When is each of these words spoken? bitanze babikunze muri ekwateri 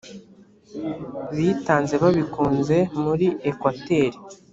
bitanze 1.35 1.93
babikunze 2.03 2.77
muri 3.03 3.27
ekwateri 3.49 4.17